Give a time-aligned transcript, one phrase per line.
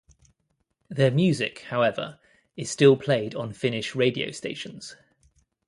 [0.89, 2.17] Their music, however,
[2.57, 4.95] is still played on Finnish radio stations.